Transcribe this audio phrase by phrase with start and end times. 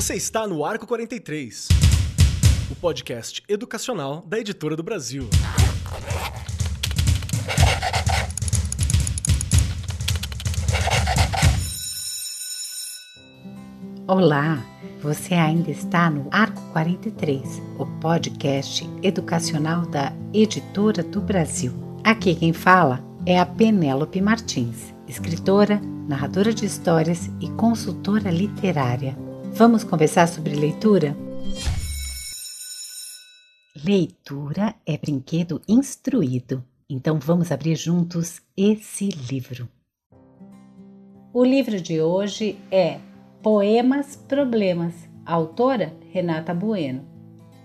[0.00, 1.68] Você está no Arco 43,
[2.70, 5.28] o podcast educacional da Editora do Brasil.
[14.08, 14.64] Olá,
[15.02, 21.74] você ainda está no Arco 43, o podcast educacional da Editora do Brasil.
[22.02, 25.78] Aqui quem fala é a Penélope Martins, escritora,
[26.08, 29.14] narradora de histórias e consultora literária.
[29.52, 31.14] Vamos conversar sobre leitura?
[33.84, 39.68] Leitura é brinquedo instruído, então vamos abrir juntos esse livro.
[41.32, 42.98] O livro de hoje é
[43.42, 44.94] Poemas Problemas,
[45.26, 47.04] autora Renata Bueno.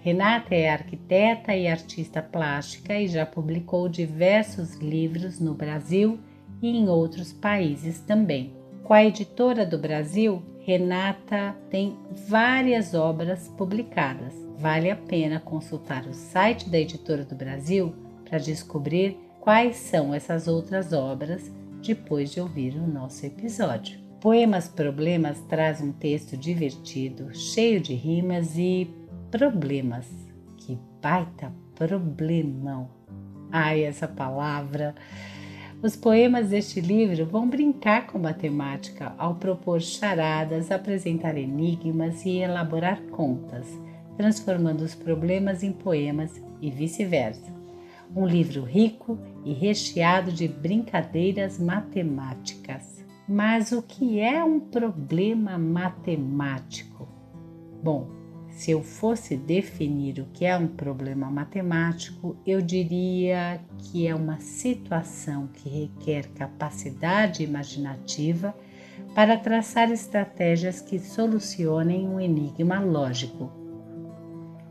[0.00, 6.18] Renata é arquiteta e artista plástica e já publicou diversos livros no Brasil
[6.62, 8.52] e em outros países também.
[8.82, 14.32] Com a editora do Brasil, Renata tem várias obras publicadas.
[14.58, 17.92] Vale a pena consultar o site da Editora do Brasil
[18.24, 21.50] para descobrir quais são essas outras obras
[21.84, 23.98] depois de ouvir o nosso episódio.
[24.20, 28.88] Poemas Problemas traz um texto divertido, cheio de rimas e
[29.32, 30.06] problemas.
[30.58, 32.88] Que baita problemão!
[33.50, 34.94] Ai, essa palavra!
[35.82, 43.02] Os poemas deste livro vão brincar com matemática ao propor charadas, apresentar enigmas e elaborar
[43.10, 43.66] contas,
[44.16, 47.52] transformando os problemas em poemas e vice-versa.
[48.14, 53.04] Um livro rico e recheado de brincadeiras matemáticas.
[53.28, 57.08] Mas o que é um problema matemático?
[57.82, 58.21] Bom,
[58.52, 64.38] se eu fosse definir o que é um problema matemático, eu diria que é uma
[64.40, 68.54] situação que requer capacidade imaginativa
[69.14, 73.50] para traçar estratégias que solucionem um enigma lógico.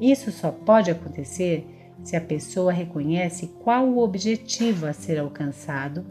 [0.00, 1.66] Isso só pode acontecer
[2.02, 6.04] se a pessoa reconhece qual o objetivo a ser alcançado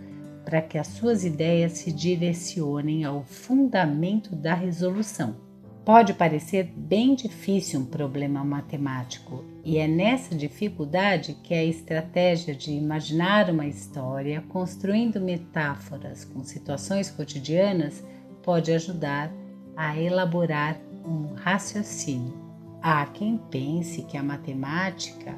[0.43, 5.46] para que as suas ideias se direcionem ao fundamento da resolução.
[5.87, 12.71] Pode parecer bem difícil um problema matemático, e é nessa dificuldade que a estratégia de
[12.73, 18.03] imaginar uma história, construindo metáforas com situações cotidianas,
[18.43, 19.31] pode ajudar
[19.77, 22.33] a elaborar um raciocínio.
[22.81, 25.35] Há quem pense que a matemática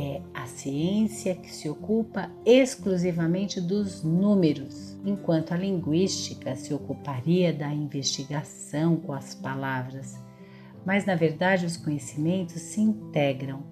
[0.00, 7.72] é a ciência que se ocupa exclusivamente dos números, enquanto a linguística se ocuparia da
[7.72, 10.18] investigação com as palavras.
[10.84, 13.62] Mas na verdade os conhecimentos se integram.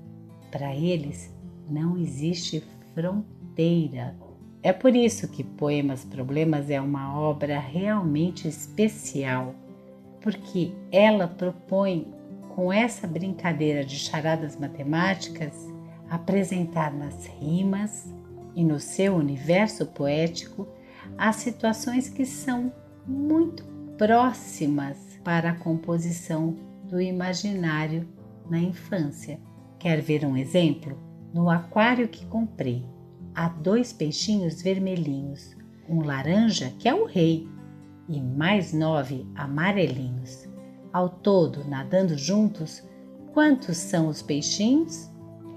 [0.50, 1.34] Para eles
[1.68, 2.62] não existe
[2.94, 4.14] fronteira.
[4.62, 9.54] É por isso que Poemas Problemas é uma obra realmente especial,
[10.20, 12.06] porque ela propõe,
[12.54, 15.54] com essa brincadeira de charadas matemáticas,
[16.10, 18.12] apresentar nas rimas
[18.54, 20.66] e no seu universo poético
[21.16, 22.72] as situações que são
[23.06, 23.64] muito
[23.96, 28.08] próximas para a composição do imaginário
[28.48, 29.40] na infância.
[29.78, 30.98] Quer ver um exemplo?
[31.32, 32.84] No aquário que comprei,
[33.34, 35.56] há dois peixinhos vermelhinhos,
[35.88, 37.48] um laranja, que é o rei,
[38.08, 40.48] e mais nove amarelinhos.
[40.92, 42.82] Ao todo, nadando juntos,
[43.32, 45.10] quantos são os peixinhos?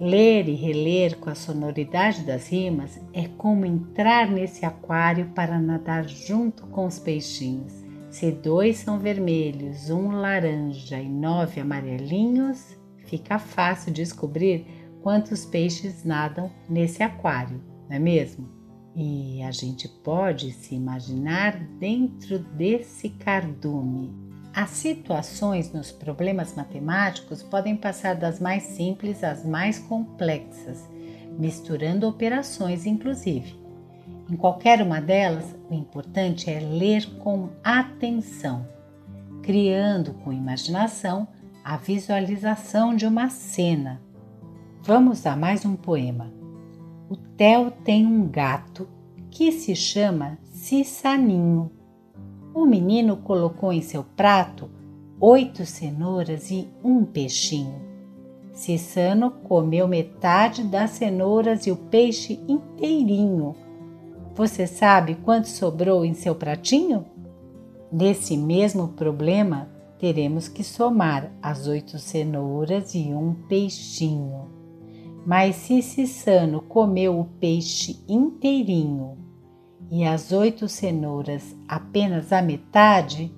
[0.04, 6.10] Ler e reler com a sonoridade das rimas é como entrar nesse aquário para nadar
[6.10, 7.72] junto com os peixinhos.
[8.10, 12.76] Se dois são vermelhos, um laranja e nove amarelinhos,
[13.06, 14.66] fica fácil descobrir
[15.04, 18.50] quantos peixes nadam nesse aquário, não é mesmo?
[18.96, 24.12] E a gente pode se imaginar dentro desse cardume,
[24.54, 30.90] as situações nos problemas matemáticos podem passar das mais simples às mais complexas,
[31.38, 33.60] misturando operações inclusive.
[34.30, 38.68] Em qualquer uma delas, o importante é ler com atenção,
[39.42, 41.28] criando com imaginação
[41.64, 44.02] a visualização de uma cena.
[44.84, 46.32] Vamos a mais um poema.
[47.10, 48.88] O Theo tem um gato
[49.30, 51.72] que se chama Cissaninho.
[52.54, 54.70] O menino colocou em seu prato
[55.22, 57.80] oito cenouras e um peixinho.
[58.52, 63.56] Cissano comeu metade das cenouras e o peixe inteirinho.
[64.36, 67.06] Você sabe quanto sobrou em seu pratinho?
[67.90, 74.50] Nesse mesmo problema, teremos que somar as oito cenouras e um peixinho.
[75.26, 79.21] Mas se Cissano comeu o peixe inteirinho
[79.90, 83.32] e as oito cenouras apenas a metade,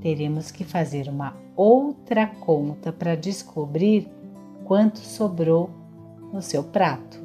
[0.00, 4.08] teremos que fazer uma outra conta para descobrir
[4.64, 5.70] quanto sobrou
[6.32, 7.18] no seu prato.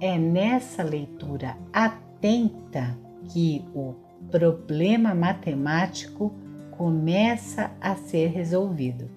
[0.00, 2.96] É nessa leitura atenta
[3.28, 3.94] que o
[4.30, 6.32] problema matemático
[6.70, 9.10] começa a ser resolvido.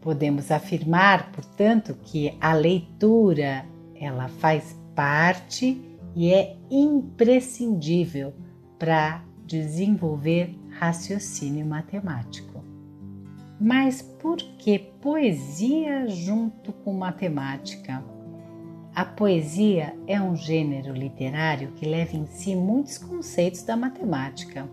[0.00, 3.64] Podemos afirmar, portanto, que a leitura
[3.94, 8.32] ela faz parte e é imprescindível
[8.78, 12.64] para desenvolver raciocínio matemático.
[13.60, 18.02] Mas por que poesia junto com matemática?
[18.94, 24.68] A poesia é um gênero literário que leva em si muitos conceitos da matemática.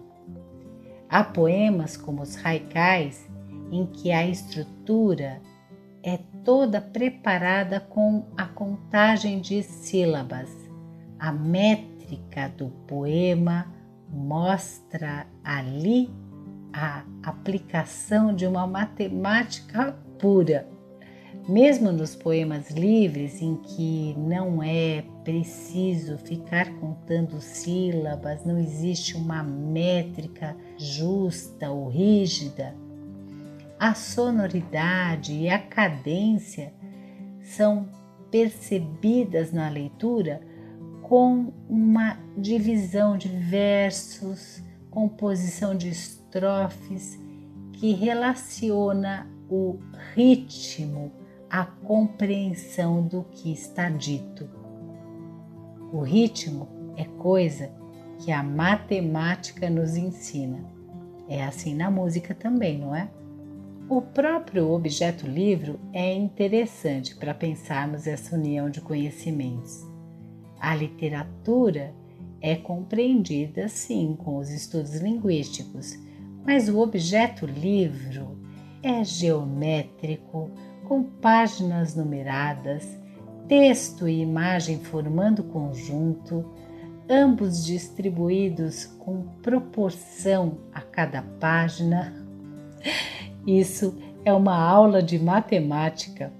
[1.09, 3.27] Há poemas como os haikais,
[3.71, 5.41] em que a estrutura
[6.01, 10.66] é toda preparada com a contagem de sílabas.
[11.19, 13.73] A métrica do poema
[14.09, 16.09] mostra ali
[16.71, 20.67] a aplicação de uma matemática pura.
[21.49, 29.41] Mesmo nos poemas livres, em que não é preciso ficar contando sílabas, não existe uma
[29.41, 32.75] métrica justa ou rígida,
[33.79, 36.73] a sonoridade e a cadência
[37.41, 37.87] são
[38.31, 40.41] percebidas na leitura
[41.07, 44.61] com uma divisão de versos,
[44.91, 47.17] composição de estrofes
[47.71, 49.79] que relaciona o
[50.13, 51.09] ritmo
[51.49, 54.49] à compreensão do que está dito.
[55.93, 56.67] O ritmo
[56.97, 57.71] é coisa
[58.19, 60.59] que a matemática nos ensina.
[61.29, 63.09] É assim na música também, não é?
[63.87, 69.86] O próprio objeto livro é interessante para pensarmos essa união de conhecimentos.
[70.59, 71.93] A literatura
[72.41, 75.97] é compreendida sim com os estudos linguísticos,
[76.45, 78.37] mas o objeto livro
[78.81, 80.51] é geométrico,
[80.87, 82.87] com páginas numeradas,
[83.47, 86.45] texto e imagem formando conjunto,
[87.09, 92.13] ambos distribuídos com proporção a cada página.
[93.45, 96.31] Isso é uma aula de matemática.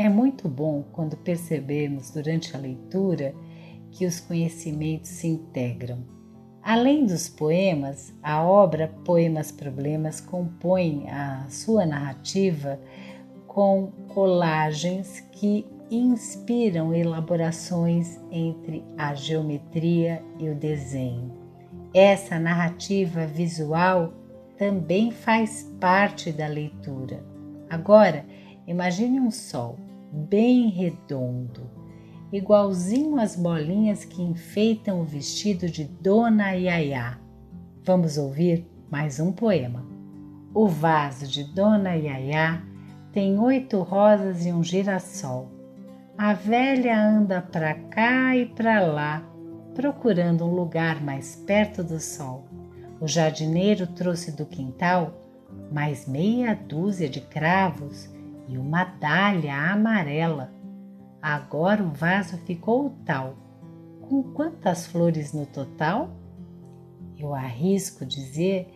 [0.00, 3.34] É muito bom quando percebemos durante a leitura
[3.90, 6.04] que os conhecimentos se integram.
[6.62, 12.78] Além dos poemas, a obra Poemas Problemas compõe a sua narrativa
[13.48, 21.32] com colagens que inspiram elaborações entre a geometria e o desenho.
[21.92, 24.12] Essa narrativa visual
[24.56, 27.20] também faz parte da leitura.
[27.68, 28.24] Agora,
[28.64, 31.70] imagine um sol bem redondo,
[32.32, 37.18] igualzinho às bolinhas que enfeitam o vestido de Dona Yaya.
[37.82, 39.86] Vamos ouvir mais um poema.
[40.54, 42.62] O vaso de Dona Yaya
[43.12, 45.50] tem oito rosas e um girassol.
[46.16, 49.22] A velha anda para cá e para lá,
[49.74, 52.46] procurando um lugar mais perto do sol.
[53.00, 55.14] O jardineiro trouxe do quintal
[55.70, 58.10] mais meia dúzia de cravos
[58.48, 60.52] e uma dália amarela.
[61.20, 63.36] Agora o vaso ficou tal.
[64.00, 66.10] Com quantas flores no total?
[67.18, 68.66] Eu arrisco dizer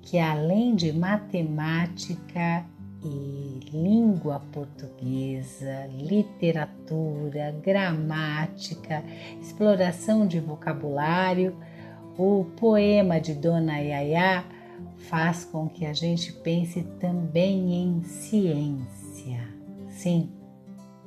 [0.00, 2.64] que além de matemática
[3.02, 9.02] e língua portuguesa, literatura, gramática,
[9.40, 11.56] exploração de vocabulário,
[12.16, 14.44] o poema de Dona Yaya
[15.08, 19.05] faz com que a gente pense também em ciência.
[19.96, 20.30] Sim,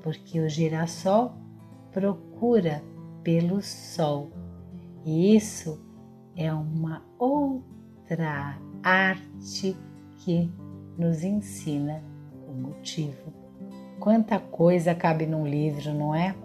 [0.01, 1.33] porque o girassol
[1.91, 2.81] procura
[3.23, 4.31] pelo sol
[5.05, 5.79] e isso
[6.35, 9.77] é uma outra arte
[10.17, 10.51] que
[10.97, 12.01] nos ensina
[12.47, 13.31] o motivo.
[13.99, 16.35] Quanta coisa cabe num livro, não é?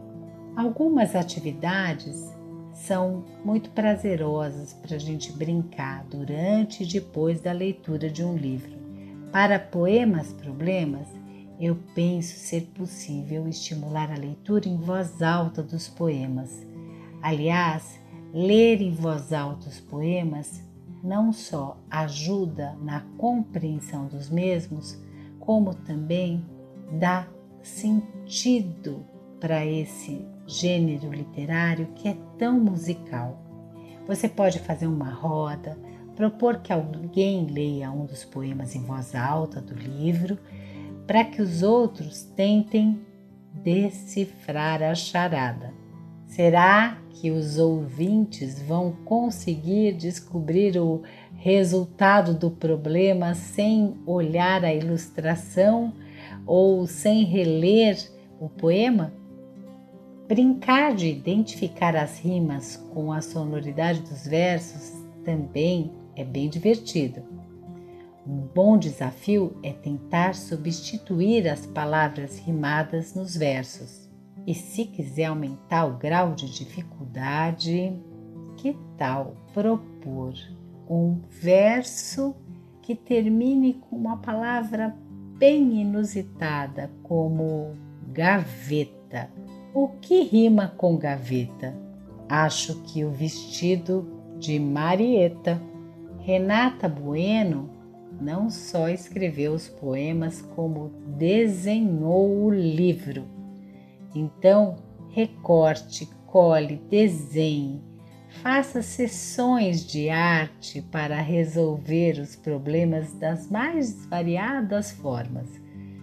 [0.54, 2.30] Algumas atividades
[2.74, 8.76] são muito prazerosas para a gente brincar durante e depois da leitura de um livro.
[9.32, 11.08] Para poemas problemas,
[11.60, 16.66] eu penso ser possível estimular a leitura em voz alta dos poemas.
[17.22, 17.98] Aliás,
[18.32, 20.62] ler em voz alta os poemas
[21.02, 24.98] não só ajuda na compreensão dos mesmos,
[25.38, 26.44] como também
[26.98, 27.26] dá
[27.62, 29.04] sentido
[29.38, 33.38] para esse gênero literário que é tão musical.
[34.06, 35.78] Você pode fazer uma roda,
[36.16, 40.38] propor que alguém leia um dos poemas em voz alta do livro,
[41.06, 43.00] para que os outros tentem
[43.52, 45.72] decifrar a charada.
[46.26, 51.02] Será que os ouvintes vão conseguir descobrir o
[51.36, 55.92] resultado do problema sem olhar a ilustração
[56.46, 57.96] ou sem reler
[58.40, 59.12] o poema?
[60.26, 64.92] Brincar de identificar as rimas com a sonoridade dos versos
[65.24, 67.22] também é bem divertido.
[68.26, 74.10] Um bom desafio é tentar substituir as palavras rimadas nos versos.
[74.46, 77.92] E se quiser aumentar o grau de dificuldade,
[78.56, 80.32] que tal propor
[80.88, 82.34] um verso
[82.80, 84.96] que termine com uma palavra
[85.38, 87.76] bem inusitada, como
[88.10, 89.28] gaveta?
[89.74, 91.76] O que rima com gaveta?
[92.26, 95.60] Acho que o vestido de Marieta.
[96.20, 97.83] Renata Bueno
[98.20, 103.24] não só escreveu os poemas, como desenhou o livro.
[104.14, 104.76] Então,
[105.10, 107.82] recorte, cole, desenhe,
[108.42, 115.48] faça sessões de arte para resolver os problemas das mais variadas formas.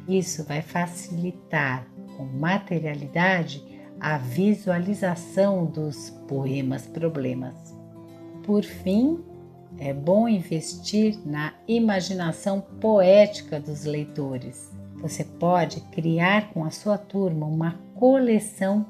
[0.07, 1.87] Isso vai facilitar
[2.17, 3.63] com materialidade
[3.99, 7.55] a visualização dos poemas problemas.
[8.43, 9.23] Por fim,
[9.79, 14.71] é bom investir na imaginação poética dos leitores.
[15.01, 18.85] Você pode criar com a sua turma uma coleção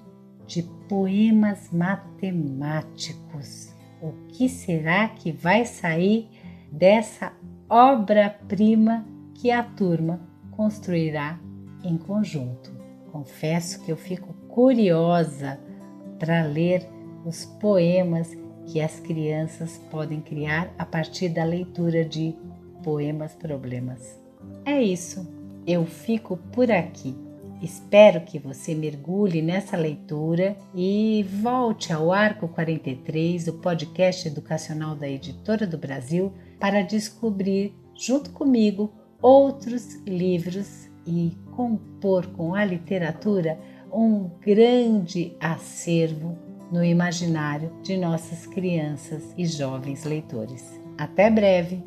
[0.45, 3.73] de poemas matemáticos.
[4.01, 6.27] O que será que vai sair
[6.71, 7.31] dessa
[7.69, 10.19] obra-prima que a turma
[10.51, 11.39] construirá
[11.83, 12.71] em conjunto?
[13.11, 15.59] Confesso que eu fico curiosa
[16.19, 16.85] para ler
[17.25, 18.35] os poemas
[18.67, 22.35] que as crianças podem criar a partir da leitura de
[22.83, 24.19] poemas problemas.
[24.65, 25.27] É isso,
[25.65, 27.15] eu fico por aqui.
[27.61, 35.07] Espero que você mergulhe nessa leitura e volte ao Arco 43, o podcast educacional da
[35.07, 38.91] Editora do Brasil, para descobrir, junto comigo,
[39.21, 43.59] outros livros e compor com a literatura
[43.93, 46.37] um grande acervo
[46.71, 50.79] no imaginário de nossas crianças e jovens leitores.
[50.97, 51.83] Até breve!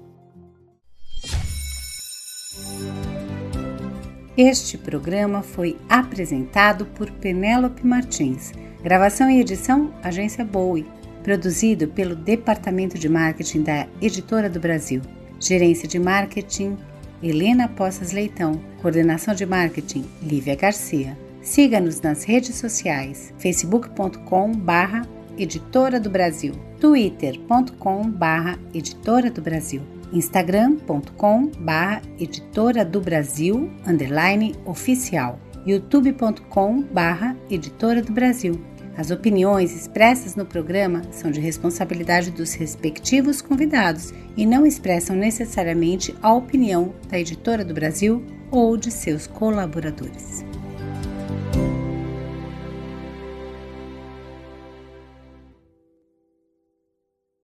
[4.37, 8.53] Este programa foi apresentado por Penélope Martins.
[8.83, 10.87] Gravação e edição Agência Bowie.
[11.23, 15.01] Produzido pelo Departamento de Marketing da Editora do Brasil.
[15.41, 16.77] Gerência de Marketing
[17.23, 18.61] Helena Poças Leitão.
[18.83, 21.17] Coordenação de Marketing Lívia Garcia.
[21.45, 32.99] Siga-nos nas redes sociais: facebook.com/barra Editora do Brasil, twitter.com/barra Editora do Brasil, instagram.com/barra Editora do
[32.99, 38.59] Brasil underline oficial, youtube.com/barra Editora do Brasil.
[38.97, 46.15] As opiniões expressas no programa são de responsabilidade dos respectivos convidados e não expressam necessariamente
[46.23, 50.45] a opinião da Editora do Brasil ou de seus colaboradores.